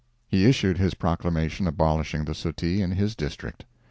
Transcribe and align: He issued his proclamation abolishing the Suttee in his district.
He 0.27 0.47
issued 0.47 0.79
his 0.79 0.95
proclamation 0.95 1.67
abolishing 1.67 2.25
the 2.25 2.33
Suttee 2.33 2.81
in 2.81 2.93
his 2.93 3.15
district. 3.15 3.65